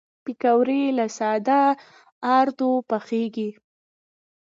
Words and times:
پکورې 0.23 0.81
له 0.97 1.05
ساده 1.17 1.61
آردو 2.37 2.71
پخېږي 2.89 3.49